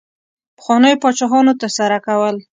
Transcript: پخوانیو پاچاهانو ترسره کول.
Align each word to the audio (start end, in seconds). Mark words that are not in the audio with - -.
پخوانیو 0.57 1.01
پاچاهانو 1.03 1.53
ترسره 1.61 1.97
کول. 2.05 2.35